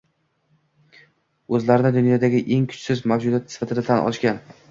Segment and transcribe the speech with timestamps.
[1.57, 4.43] o’zlarini dunyodagi eng kuchsiz mavjudot sifatida tan olishgan